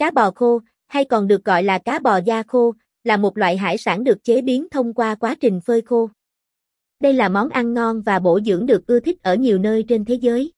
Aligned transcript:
Cá 0.00 0.10
bò 0.10 0.30
khô, 0.30 0.60
hay 0.86 1.04
còn 1.04 1.26
được 1.26 1.44
gọi 1.44 1.62
là 1.62 1.78
cá 1.78 1.98
bò 1.98 2.16
da 2.16 2.42
khô, 2.42 2.74
là 3.04 3.16
một 3.16 3.38
loại 3.38 3.56
hải 3.56 3.78
sản 3.78 4.04
được 4.04 4.24
chế 4.24 4.42
biến 4.42 4.68
thông 4.70 4.94
qua 4.94 5.14
quá 5.14 5.34
trình 5.40 5.60
phơi 5.60 5.82
khô. 5.82 6.10
Đây 7.00 7.12
là 7.12 7.28
món 7.28 7.48
ăn 7.48 7.74
ngon 7.74 8.02
và 8.02 8.18
bổ 8.18 8.40
dưỡng 8.40 8.66
được 8.66 8.86
ưa 8.86 9.00
thích 9.00 9.22
ở 9.22 9.34
nhiều 9.34 9.58
nơi 9.58 9.84
trên 9.88 10.04
thế 10.04 10.14
giới. 10.14 10.52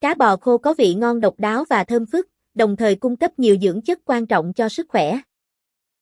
Cá 0.00 0.14
bò 0.14 0.36
khô 0.36 0.58
có 0.58 0.74
vị 0.78 0.94
ngon 0.94 1.20
độc 1.20 1.34
đáo 1.38 1.64
và 1.70 1.84
thơm 1.84 2.06
phức, 2.06 2.28
đồng 2.54 2.76
thời 2.76 2.94
cung 2.96 3.16
cấp 3.16 3.38
nhiều 3.38 3.56
dưỡng 3.62 3.82
chất 3.82 3.98
quan 4.04 4.26
trọng 4.26 4.52
cho 4.52 4.68
sức 4.68 4.86
khỏe. 4.88 5.18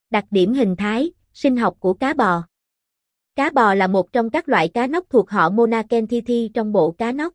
Đặc 0.09 0.25
điểm 0.31 0.53
hình 0.53 0.75
thái, 0.75 1.11
sinh 1.33 1.57
học 1.57 1.75
của 1.79 1.93
cá 1.93 2.13
bò 2.13 2.43
Cá 3.35 3.49
bò 3.49 3.73
là 3.73 3.87
một 3.87 4.11
trong 4.11 4.29
các 4.29 4.49
loại 4.49 4.67
cá 4.67 4.87
nóc 4.87 5.09
thuộc 5.09 5.29
họ 5.29 5.49
Monacenthithi 5.49 6.51
trong 6.53 6.71
bộ 6.71 6.91
cá 6.91 7.11
nóc. 7.11 7.33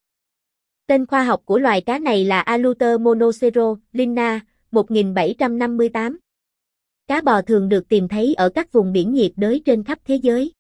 Tên 0.86 1.06
khoa 1.06 1.25
học 1.25 1.43
của 1.45 1.59
loài 1.59 1.80
cá 1.80 1.98
này 1.98 2.25
là 2.25 2.41
Aluter 2.41 3.00
monocero, 3.00 3.77
Lina, 3.93 4.41
1758. 4.75 6.18
Cá 7.07 7.21
bò 7.21 7.43
thường 7.43 7.68
được 7.68 7.89
tìm 7.89 8.08
thấy 8.08 8.35
ở 8.35 8.49
các 8.49 8.72
vùng 8.72 8.93
biển 8.93 9.12
nhiệt 9.12 9.32
đới 9.36 9.62
trên 9.64 9.85
khắp 9.85 9.99
thế 10.04 10.14
giới. 10.14 10.53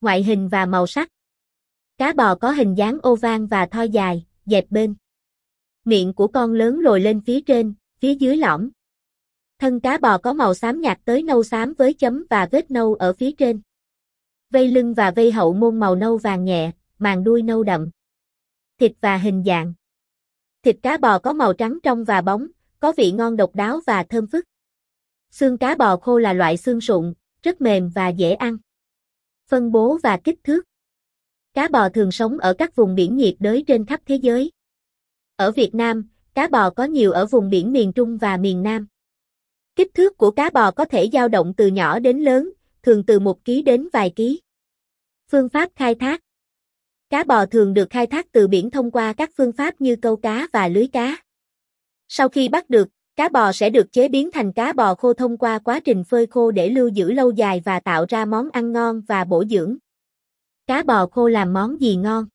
Ngoại 0.00 0.22
hình 0.22 0.48
và 0.48 0.66
màu 0.66 0.86
sắc 0.86 1.08
Cá 1.98 2.12
bò 2.12 2.34
có 2.34 2.50
hình 2.50 2.74
dáng 2.74 2.98
oval 3.08 3.44
và 3.50 3.66
thoi 3.66 3.88
dài, 3.88 4.26
dẹp 4.46 4.70
bên. 4.70 4.94
Miệng 5.84 6.12
của 6.12 6.26
con 6.26 6.52
lớn 6.52 6.80
lồi 6.80 7.00
lên 7.00 7.20
phía 7.20 7.40
trên, 7.40 7.74
phía 8.00 8.14
dưới 8.14 8.36
lõm. 8.36 8.70
Thân 9.58 9.80
cá 9.80 9.98
bò 9.98 10.18
có 10.18 10.32
màu 10.32 10.54
xám 10.54 10.80
nhạt 10.80 11.00
tới 11.04 11.22
nâu 11.22 11.42
xám 11.42 11.72
với 11.78 11.94
chấm 11.94 12.26
và 12.30 12.48
vết 12.50 12.70
nâu 12.70 12.94
ở 12.94 13.12
phía 13.12 13.32
trên. 13.32 13.60
Vây 14.50 14.68
lưng 14.68 14.94
và 14.94 15.10
vây 15.10 15.32
hậu 15.32 15.54
môn 15.54 15.80
màu 15.80 15.94
nâu 15.94 16.16
vàng 16.16 16.44
nhẹ, 16.44 16.70
màng 16.98 17.24
đuôi 17.24 17.42
nâu 17.42 17.62
đậm. 17.62 17.90
Thịt 18.78 18.92
và 19.00 19.16
hình 19.16 19.42
dạng 19.46 19.74
Thịt 20.62 20.76
cá 20.82 20.96
bò 20.96 21.18
có 21.18 21.32
màu 21.32 21.52
trắng 21.52 21.78
trong 21.82 22.04
và 22.04 22.20
bóng, 22.20 22.46
có 22.80 22.92
vị 22.96 23.12
ngon 23.12 23.36
độc 23.36 23.54
đáo 23.54 23.80
và 23.86 24.02
thơm 24.02 24.26
phức. 24.26 24.44
Xương 25.30 25.58
cá 25.58 25.74
bò 25.74 25.96
khô 25.96 26.18
là 26.18 26.32
loại 26.32 26.56
xương 26.56 26.80
sụn, 26.80 27.14
rất 27.42 27.60
mềm 27.60 27.90
và 27.94 28.08
dễ 28.08 28.32
ăn. 28.32 28.56
Phân 29.48 29.72
bố 29.72 29.98
và 30.02 30.16
kích 30.24 30.44
thước 30.44 30.64
Cá 31.54 31.68
bò 31.68 31.88
thường 31.88 32.12
sống 32.12 32.38
ở 32.38 32.54
các 32.58 32.76
vùng 32.76 32.94
biển 32.94 33.16
nhiệt 33.16 33.34
đới 33.38 33.64
trên 33.66 33.86
khắp 33.86 34.00
thế 34.06 34.16
giới. 34.16 34.52
Ở 35.36 35.52
Việt 35.52 35.74
Nam, 35.74 36.08
cá 36.34 36.48
bò 36.48 36.70
có 36.70 36.84
nhiều 36.84 37.12
ở 37.12 37.26
vùng 37.26 37.50
biển 37.50 37.72
miền 37.72 37.92
Trung 37.92 38.18
và 38.18 38.36
miền 38.36 38.62
Nam. 38.62 38.86
Kích 39.76 39.94
thước 39.94 40.18
của 40.18 40.30
cá 40.30 40.50
bò 40.50 40.70
có 40.70 40.84
thể 40.84 41.08
dao 41.12 41.28
động 41.28 41.54
từ 41.56 41.66
nhỏ 41.66 41.98
đến 41.98 42.18
lớn, 42.18 42.52
thường 42.82 43.06
từ 43.06 43.18
1 43.18 43.44
kg 43.44 43.64
đến 43.64 43.88
vài 43.92 44.12
ký. 44.16 44.40
Phương 45.30 45.48
pháp 45.48 45.70
khai 45.74 45.94
thác 45.94 46.22
Cá 47.10 47.24
bò 47.24 47.46
thường 47.46 47.74
được 47.74 47.90
khai 47.90 48.06
thác 48.06 48.32
từ 48.32 48.48
biển 48.48 48.70
thông 48.70 48.90
qua 48.90 49.12
các 49.12 49.30
phương 49.36 49.52
pháp 49.52 49.80
như 49.80 49.96
câu 49.96 50.16
cá 50.16 50.48
và 50.52 50.68
lưới 50.68 50.86
cá. 50.86 51.16
Sau 52.08 52.28
khi 52.28 52.48
bắt 52.48 52.70
được, 52.70 52.88
cá 53.16 53.28
bò 53.28 53.52
sẽ 53.52 53.70
được 53.70 53.92
chế 53.92 54.08
biến 54.08 54.30
thành 54.32 54.52
cá 54.52 54.72
bò 54.72 54.94
khô 54.94 55.14
thông 55.14 55.38
qua 55.38 55.58
quá 55.58 55.80
trình 55.80 56.04
phơi 56.04 56.26
khô 56.26 56.50
để 56.50 56.68
lưu 56.68 56.88
giữ 56.88 57.12
lâu 57.12 57.30
dài 57.30 57.62
và 57.64 57.80
tạo 57.80 58.04
ra 58.08 58.24
món 58.24 58.48
ăn 58.52 58.72
ngon 58.72 59.00
và 59.08 59.24
bổ 59.24 59.44
dưỡng. 59.44 59.76
Cá 60.66 60.82
bò 60.82 61.06
khô 61.06 61.28
làm 61.28 61.52
món 61.52 61.80
gì 61.80 61.96
ngon? 61.96 62.26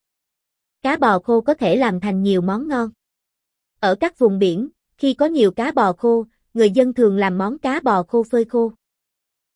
Cá 0.81 0.97
bò 0.97 1.19
khô 1.19 1.41
có 1.41 1.53
thể 1.53 1.75
làm 1.75 1.99
thành 1.99 2.23
nhiều 2.23 2.41
món 2.41 2.67
ngon. 2.67 2.89
Ở 3.79 3.95
các 3.95 4.19
vùng 4.19 4.39
biển, 4.39 4.69
khi 4.97 5.13
có 5.13 5.25
nhiều 5.25 5.51
cá 5.51 5.71
bò 5.71 5.93
khô, 5.93 6.25
người 6.53 6.71
dân 6.71 6.93
thường 6.93 7.17
làm 7.17 7.37
món 7.37 7.57
cá 7.57 7.79
bò 7.83 8.03
khô 8.03 8.23
phơi 8.23 8.45
khô. 8.45 8.71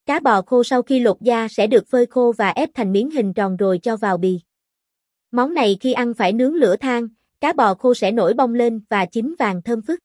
Cá 0.06 0.20
bò 0.20 0.42
khô 0.42 0.64
sau 0.64 0.82
khi 0.82 1.00
lột 1.00 1.22
da 1.22 1.48
sẽ 1.48 1.68
được 1.68 1.88
phơi 1.88 2.06
khô 2.06 2.34
và 2.38 2.50
ép 2.50 2.70
thành 2.74 2.92
miếng 2.92 3.12
hình 3.12 3.34
tròn 3.34 3.58
rồi 3.58 3.80
cho 3.84 3.98
vào 3.98 4.18
bì. 4.18 4.40
Món 5.32 5.54
này 5.54 5.78
khi 5.80 5.94
ăn 5.94 6.14
phải 6.14 6.34
nướng 6.34 6.54
lửa 6.54 6.76
than, 6.76 7.08
cá 7.46 7.54
bò 7.54 7.76
khô 7.76 7.94
sẽ 7.94 8.12
nổi 8.12 8.34
bong 8.34 8.54
lên 8.54 8.82
và 8.90 9.06
chín 9.06 9.36
vàng 9.40 9.62
thơm 9.62 9.82
phức. 9.82 10.00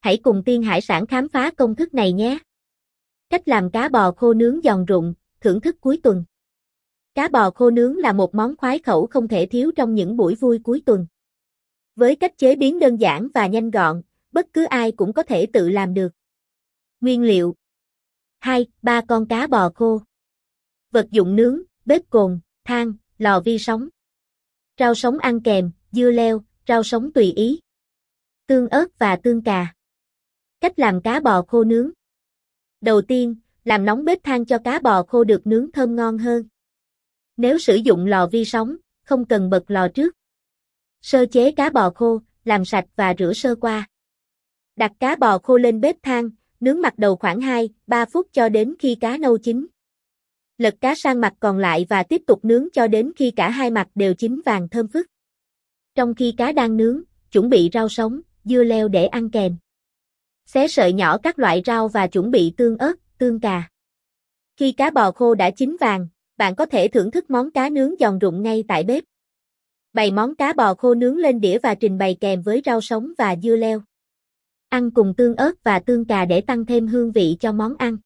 Hãy 0.00 0.16
cùng 0.16 0.42
Tiên 0.44 0.62
Hải 0.62 0.80
Sản 0.80 1.06
khám 1.06 1.28
phá 1.28 1.50
công 1.56 1.74
thức 1.74 1.94
này 1.94 2.12
nhé. 2.12 2.38
Cách 3.30 3.48
làm 3.48 3.70
cá 3.70 3.88
bò 3.88 4.12
khô 4.12 4.34
nướng 4.34 4.60
giòn 4.64 4.84
rụng, 4.84 5.14
thưởng 5.40 5.60
thức 5.60 5.76
cuối 5.80 6.00
tuần. 6.02 6.24
Cá 7.14 7.28
bò 7.28 7.50
khô 7.50 7.70
nướng 7.70 7.96
là 7.96 8.12
một 8.12 8.34
món 8.34 8.56
khoái 8.56 8.78
khẩu 8.78 9.06
không 9.06 9.28
thể 9.28 9.46
thiếu 9.46 9.70
trong 9.76 9.94
những 9.94 10.16
buổi 10.16 10.34
vui 10.34 10.58
cuối 10.64 10.82
tuần. 10.86 11.06
Với 11.96 12.16
cách 12.16 12.38
chế 12.38 12.56
biến 12.56 12.78
đơn 12.78 12.96
giản 12.96 13.28
và 13.34 13.46
nhanh 13.46 13.70
gọn, 13.70 14.02
bất 14.32 14.46
cứ 14.52 14.64
ai 14.64 14.92
cũng 14.92 15.12
có 15.12 15.22
thể 15.22 15.46
tự 15.52 15.68
làm 15.68 15.94
được. 15.94 16.12
Nguyên 17.00 17.22
liệu 17.22 17.54
2. 18.38 18.66
Ba 18.82 19.00
con 19.08 19.28
cá 19.28 19.46
bò 19.46 19.70
khô 19.74 20.00
Vật 20.90 21.06
dụng 21.10 21.36
nướng, 21.36 21.62
bếp 21.84 22.10
cồn, 22.10 22.40
than, 22.64 22.92
lò 23.18 23.40
vi 23.40 23.58
sóng 23.58 23.88
Rau 24.78 24.94
sống 24.94 25.18
ăn 25.18 25.40
kèm, 25.40 25.70
dưa 25.92 26.10
leo, 26.10 26.42
rau 26.70 26.82
sống 26.82 27.12
tùy 27.12 27.32
ý 27.32 27.60
Tương 28.46 28.68
ớt 28.68 28.98
và 28.98 29.16
tương 29.16 29.42
cà 29.42 29.74
Cách 30.60 30.78
làm 30.78 31.02
cá 31.02 31.20
bò 31.20 31.42
khô 31.42 31.64
nướng 31.64 31.90
Đầu 32.80 33.02
tiên, 33.02 33.36
làm 33.64 33.84
nóng 33.84 34.04
bếp 34.04 34.22
than 34.22 34.44
cho 34.44 34.58
cá 34.58 34.78
bò 34.78 35.02
khô 35.02 35.24
được 35.24 35.46
nướng 35.46 35.72
thơm 35.72 35.96
ngon 35.96 36.18
hơn. 36.18 36.48
Nếu 37.36 37.58
sử 37.58 37.74
dụng 37.74 38.06
lò 38.06 38.26
vi 38.26 38.44
sóng, 38.44 38.76
không 39.02 39.24
cần 39.24 39.50
bật 39.50 39.64
lò 39.70 39.88
trước. 39.88 40.16
Sơ 41.02 41.26
chế 41.26 41.52
cá 41.52 41.70
bò 41.70 41.90
khô, 41.90 42.20
làm 42.44 42.64
sạch 42.64 42.84
và 42.96 43.14
rửa 43.18 43.32
sơ 43.32 43.54
qua. 43.54 43.88
Đặt 44.76 44.92
cá 45.00 45.16
bò 45.16 45.38
khô 45.38 45.58
lên 45.58 45.80
bếp 45.80 45.96
than, 46.02 46.30
nướng 46.60 46.80
mặt 46.80 46.98
đầu 46.98 47.16
khoảng 47.16 47.40
2-3 47.86 48.06
phút 48.12 48.26
cho 48.32 48.48
đến 48.48 48.74
khi 48.78 48.94
cá 49.00 49.16
nâu 49.16 49.38
chín. 49.38 49.66
Lật 50.58 50.74
cá 50.80 50.94
sang 50.94 51.20
mặt 51.20 51.34
còn 51.40 51.58
lại 51.58 51.86
và 51.88 52.02
tiếp 52.02 52.22
tục 52.26 52.44
nướng 52.44 52.68
cho 52.72 52.86
đến 52.86 53.12
khi 53.16 53.30
cả 53.30 53.50
hai 53.50 53.70
mặt 53.70 53.88
đều 53.94 54.14
chín 54.14 54.40
vàng 54.44 54.68
thơm 54.68 54.88
phức. 54.88 55.06
Trong 55.94 56.14
khi 56.14 56.34
cá 56.36 56.52
đang 56.52 56.76
nướng, 56.76 57.02
chuẩn 57.32 57.48
bị 57.48 57.70
rau 57.72 57.88
sống, 57.88 58.20
dưa 58.44 58.64
leo 58.64 58.88
để 58.88 59.06
ăn 59.06 59.30
kèm. 59.30 59.56
Xé 60.46 60.68
sợi 60.68 60.92
nhỏ 60.92 61.18
các 61.18 61.38
loại 61.38 61.62
rau 61.66 61.88
và 61.88 62.06
chuẩn 62.06 62.30
bị 62.30 62.54
tương 62.56 62.78
ớt, 62.78 62.92
tương 63.18 63.40
cà. 63.40 63.68
Khi 64.56 64.72
cá 64.72 64.90
bò 64.90 65.10
khô 65.10 65.34
đã 65.34 65.50
chín 65.50 65.76
vàng, 65.80 66.08
bạn 66.36 66.54
có 66.54 66.66
thể 66.66 66.88
thưởng 66.88 67.10
thức 67.10 67.30
món 67.30 67.50
cá 67.50 67.68
nướng 67.68 67.94
giòn 68.00 68.18
rụng 68.18 68.42
ngay 68.42 68.64
tại 68.68 68.84
bếp. 68.84 69.04
Bày 69.92 70.10
món 70.10 70.34
cá 70.34 70.52
bò 70.52 70.74
khô 70.74 70.94
nướng 70.94 71.16
lên 71.16 71.40
đĩa 71.40 71.58
và 71.58 71.74
trình 71.74 71.98
bày 71.98 72.16
kèm 72.20 72.42
với 72.42 72.62
rau 72.64 72.80
sống 72.80 73.12
và 73.18 73.36
dưa 73.42 73.56
leo. 73.56 73.82
Ăn 74.68 74.90
cùng 74.90 75.14
tương 75.16 75.36
ớt 75.36 75.52
và 75.64 75.78
tương 75.78 76.04
cà 76.04 76.24
để 76.24 76.40
tăng 76.40 76.66
thêm 76.66 76.86
hương 76.86 77.12
vị 77.12 77.36
cho 77.40 77.52
món 77.52 77.76
ăn. 77.76 77.96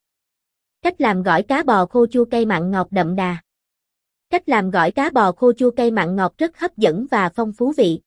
Cách 0.82 1.00
làm 1.00 1.22
gỏi 1.22 1.42
cá 1.42 1.62
bò 1.62 1.86
khô 1.86 2.06
chua 2.06 2.24
cay 2.24 2.46
mặn 2.46 2.70
ngọt 2.70 2.88
đậm 2.90 3.16
đà. 3.16 3.43
Cách 4.30 4.48
làm 4.48 4.70
gỏi 4.70 4.90
cá 4.90 5.10
bò 5.10 5.32
khô 5.32 5.52
chua 5.52 5.70
cay 5.70 5.90
mặn 5.90 6.16
ngọt 6.16 6.34
rất 6.38 6.58
hấp 6.58 6.76
dẫn 6.76 7.06
và 7.10 7.28
phong 7.28 7.52
phú 7.52 7.72
vị. 7.76 8.00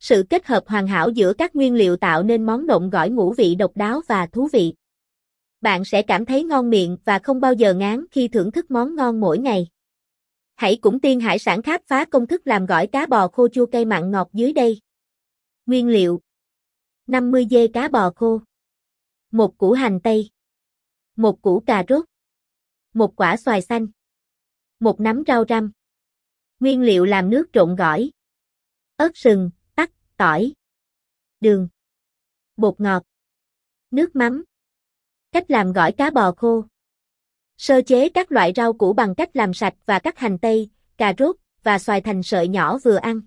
Sự 0.00 0.24
kết 0.30 0.46
hợp 0.46 0.62
hoàn 0.66 0.86
hảo 0.86 1.10
giữa 1.10 1.32
các 1.32 1.56
nguyên 1.56 1.74
liệu 1.74 1.96
tạo 1.96 2.22
nên 2.22 2.46
món 2.46 2.66
nộm 2.66 2.90
gỏi 2.90 3.10
ngũ 3.10 3.32
vị 3.32 3.54
độc 3.54 3.76
đáo 3.76 4.00
và 4.08 4.26
thú 4.26 4.48
vị. 4.52 4.74
Bạn 5.60 5.84
sẽ 5.84 6.02
cảm 6.02 6.26
thấy 6.26 6.44
ngon 6.44 6.70
miệng 6.70 6.96
và 7.04 7.18
không 7.18 7.40
bao 7.40 7.52
giờ 7.52 7.74
ngán 7.74 8.04
khi 8.10 8.28
thưởng 8.28 8.52
thức 8.52 8.70
món 8.70 8.96
ngon 8.96 9.20
mỗi 9.20 9.38
ngày. 9.38 9.68
Hãy 10.56 10.78
cùng 10.80 11.00
Tiên 11.00 11.20
Hải 11.20 11.38
sản 11.38 11.62
khám 11.62 11.80
phá 11.86 12.04
công 12.04 12.26
thức 12.26 12.46
làm 12.46 12.66
gỏi 12.66 12.86
cá 12.86 13.06
bò 13.06 13.28
khô 13.28 13.48
chua 13.48 13.66
cay 13.66 13.84
mặn 13.84 14.10
ngọt 14.10 14.28
dưới 14.32 14.52
đây. 14.52 14.80
Nguyên 15.66 15.88
liệu 15.88 16.20
50 17.06 17.46
dê 17.50 17.68
cá 17.68 17.88
bò 17.88 18.10
khô 18.16 18.40
một 19.32 19.58
củ 19.58 19.72
hành 19.72 20.00
tây 20.00 20.30
một 21.16 21.42
củ 21.42 21.60
cà 21.66 21.84
rốt 21.88 22.04
một 22.94 23.16
quả 23.16 23.36
xoài 23.36 23.62
xanh 23.62 23.86
một 24.80 25.00
nắm 25.00 25.22
rau 25.26 25.44
răm. 25.48 25.70
Nguyên 26.60 26.82
liệu 26.82 27.04
làm 27.04 27.30
nước 27.30 27.46
trộn 27.52 27.76
gỏi. 27.76 28.10
Ớt 28.96 29.10
sừng, 29.14 29.50
tắc, 29.74 29.90
tỏi. 30.16 30.52
Đường. 31.40 31.68
Bột 32.56 32.80
ngọt. 32.80 33.02
Nước 33.90 34.16
mắm. 34.16 34.44
Cách 35.32 35.50
làm 35.50 35.72
gỏi 35.72 35.92
cá 35.92 36.10
bò 36.10 36.32
khô. 36.32 36.64
Sơ 37.56 37.82
chế 37.82 38.08
các 38.08 38.32
loại 38.32 38.52
rau 38.56 38.72
củ 38.72 38.92
bằng 38.92 39.14
cách 39.14 39.36
làm 39.36 39.54
sạch 39.54 39.74
và 39.86 39.98
cắt 39.98 40.18
hành 40.18 40.38
tây, 40.38 40.70
cà 40.96 41.14
rốt 41.18 41.36
và 41.62 41.78
xoài 41.78 42.00
thành 42.00 42.22
sợi 42.22 42.48
nhỏ 42.48 42.78
vừa 42.78 42.96
ăn. 42.96 43.20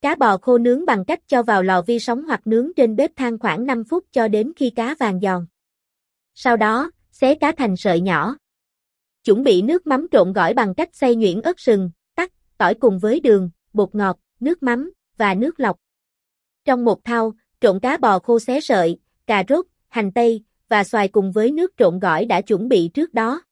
Cá 0.00 0.14
bò 0.14 0.38
khô 0.38 0.58
nướng 0.58 0.86
bằng 0.86 1.04
cách 1.04 1.20
cho 1.26 1.42
vào 1.42 1.62
lò 1.62 1.82
vi 1.82 1.98
sóng 1.98 2.24
hoặc 2.24 2.46
nướng 2.46 2.68
trên 2.76 2.96
bếp 2.96 3.16
than 3.16 3.38
khoảng 3.38 3.66
5 3.66 3.84
phút 3.84 4.04
cho 4.10 4.28
đến 4.28 4.52
khi 4.56 4.70
cá 4.70 4.94
vàng 4.94 5.20
giòn. 5.20 5.46
Sau 6.34 6.56
đó, 6.56 6.90
xé 7.10 7.34
cá 7.34 7.52
thành 7.52 7.76
sợi 7.76 8.00
nhỏ. 8.00 8.36
Chuẩn 9.24 9.42
bị 9.42 9.62
nước 9.62 9.86
mắm 9.86 10.06
trộn 10.10 10.32
gỏi 10.32 10.54
bằng 10.54 10.74
cách 10.74 10.90
xay 10.92 11.16
nhuyễn 11.16 11.40
ớt 11.40 11.60
sừng, 11.60 11.90
tắc, 12.14 12.32
tỏi 12.58 12.74
cùng 12.74 12.98
với 12.98 13.20
đường, 13.20 13.50
bột 13.72 13.94
ngọt, 13.94 14.18
nước 14.40 14.62
mắm 14.62 14.92
và 15.16 15.34
nước 15.34 15.60
lọc. 15.60 15.76
Trong 16.64 16.84
một 16.84 17.04
thau, 17.04 17.32
trộn 17.60 17.80
cá 17.80 17.96
bò 17.96 18.18
khô 18.18 18.38
xé 18.38 18.60
sợi, 18.60 18.98
cà 19.26 19.44
rốt, 19.48 19.66
hành 19.88 20.12
tây 20.12 20.44
và 20.68 20.84
xoài 20.84 21.08
cùng 21.08 21.32
với 21.32 21.50
nước 21.50 21.72
trộn 21.76 21.98
gỏi 21.98 22.24
đã 22.24 22.40
chuẩn 22.40 22.68
bị 22.68 22.90
trước 22.94 23.14
đó. 23.14 23.42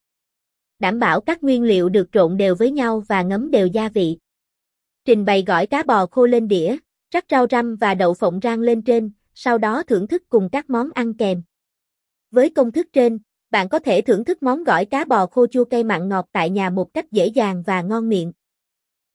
Đảm 0.79 0.99
bảo 0.99 1.21
các 1.21 1.43
nguyên 1.43 1.63
liệu 1.63 1.89
được 1.89 2.09
trộn 2.13 2.37
đều 2.37 2.55
với 2.55 2.71
nhau 2.71 3.03
và 3.09 3.23
ngấm 3.23 3.51
đều 3.51 3.67
gia 3.67 3.89
vị. 3.89 4.19
Trình 5.05 5.25
bày 5.25 5.45
gỏi 5.47 5.67
cá 5.67 5.83
bò 5.83 6.07
khô 6.07 6.27
lên 6.27 6.49
đĩa, 6.49 6.77
rắc 7.11 7.25
rau 7.31 7.47
răm 7.51 7.77
và 7.77 7.95
đậu 7.95 8.15
phộng 8.15 8.41
rang 8.43 8.61
lên 8.61 8.83
trên, 8.83 9.11
sau 9.35 9.59
đó 9.59 9.83
thưởng 9.83 10.07
thức 10.07 10.23
cùng 10.29 10.49
các 10.53 10.71
món 10.71 10.91
ăn 10.95 11.15
kèm. 11.15 11.43
Với 12.31 12.51
công 12.51 12.73
thức 12.73 12.87
trên, 12.93 13.19
bạn 13.51 13.69
có 13.69 13.79
thể 13.79 14.01
thưởng 14.01 14.25
thức 14.25 14.43
món 14.43 14.65
gỏi 14.65 14.85
cá 14.85 15.05
bò 15.05 15.27
khô 15.27 15.47
chua 15.47 15.65
cay 15.65 15.85
mặn 15.85 16.09
ngọt 16.09 16.27
tại 16.33 16.51
nhà 16.51 16.71
một 16.71 16.95
cách 16.95 17.13
dễ 17.13 17.27
dàng 17.27 17.63
và 17.67 17.83
ngon 17.83 18.09
miệng. 18.09 18.33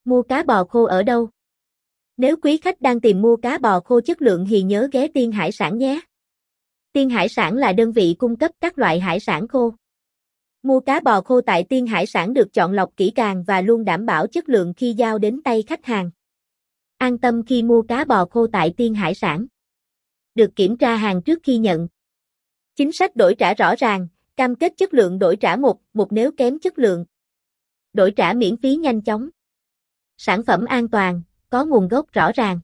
Mua 0.06 0.22
cá 0.22 0.44
bò 0.44 0.64
khô 0.64 0.84
ở 0.84 1.04
đâu? 1.04 1.30
Nếu 2.18 2.36
quý 2.42 2.58
khách 2.58 2.82
đang 2.82 3.02
tìm 3.02 3.22
mua 3.22 3.36
cá 3.36 3.58
bò 3.58 3.80
khô 3.80 4.02
chất 4.02 4.22
lượng 4.22 4.46
thì 4.50 4.62
nhớ 4.62 4.90
ghé 4.92 5.08
Tiên 5.08 5.32
Hải 5.32 5.52
Sản 5.52 5.78
nhé. 5.78 6.02
Tiên 6.94 7.10
Hải 7.10 7.30
sản 7.30 7.56
là 7.56 7.74
đơn 7.74 7.92
vị 7.92 8.16
cung 8.20 8.36
cấp 8.36 8.52
các 8.62 8.78
loại 8.78 9.00
hải 9.00 9.20
sản 9.20 9.48
khô. 9.48 9.74
Mua 10.64 10.80
cá 10.80 11.00
bò 11.00 11.22
khô 11.22 11.42
tại 11.42 11.64
Tiên 11.70 11.88
Hải 11.88 12.06
sản 12.06 12.34
được 12.34 12.54
chọn 12.54 12.72
lọc 12.74 12.98
kỹ 12.98 13.12
càng 13.16 13.44
và 13.44 13.62
luôn 13.62 13.86
đảm 13.86 14.06
bảo 14.06 14.28
chất 14.28 14.50
lượng 14.50 14.74
khi 14.78 14.94
giao 14.94 15.18
đến 15.18 15.42
tay 15.44 15.64
khách 15.68 15.86
hàng. 15.86 16.12
An 16.98 17.18
tâm 17.18 17.46
khi 17.46 17.64
mua 17.64 17.82
cá 17.82 18.06
bò 18.06 18.26
khô 18.26 18.48
tại 18.48 18.74
Tiên 18.78 18.94
Hải 18.94 19.16
sản. 19.16 19.46
Được 20.36 20.56
kiểm 20.56 20.78
tra 20.78 20.96
hàng 20.96 21.22
trước 21.22 21.40
khi 21.44 21.58
nhận. 21.58 21.88
Chính 22.76 22.92
sách 22.92 23.16
đổi 23.16 23.36
trả 23.36 23.54
rõ 23.54 23.76
ràng, 23.76 24.08
cam 24.38 24.56
kết 24.56 24.74
chất 24.78 24.94
lượng 24.94 25.20
đổi 25.20 25.36
trả 25.36 25.56
một, 25.56 25.80
một 25.94 26.12
nếu 26.12 26.32
kém 26.32 26.60
chất 26.60 26.80
lượng. 26.80 27.06
Đổi 27.94 28.12
trả 28.12 28.34
miễn 28.34 28.58
phí 28.58 28.76
nhanh 28.76 29.02
chóng. 29.02 29.30
Sản 30.18 30.44
phẩm 30.44 30.66
an 30.66 30.88
toàn, 30.88 31.22
có 31.50 31.66
nguồn 31.66 31.88
gốc 31.88 32.12
rõ 32.12 32.32
ràng. 32.36 32.60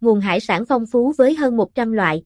Nguồn 0.00 0.20
hải 0.20 0.40
sản 0.40 0.64
phong 0.68 0.86
phú 0.86 1.12
với 1.18 1.34
hơn 1.34 1.56
100 1.56 1.92
loại. 1.92 2.22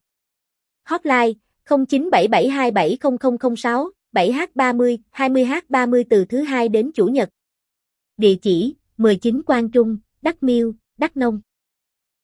Hotline 0.83 1.31
0977270006, 1.65 3.89
7H30, 4.13 4.97
20H30 5.11 6.03
từ 6.09 6.25
thứ 6.25 6.41
hai 6.41 6.69
đến 6.69 6.91
chủ 6.93 7.07
nhật. 7.07 7.29
Địa 8.17 8.35
chỉ 8.41 8.75
19 8.97 9.43
Quang 9.43 9.71
Trung, 9.71 9.97
Đắk 10.21 10.43
Miêu, 10.43 10.73
Đắk 10.97 11.17
Nông. 11.17 11.41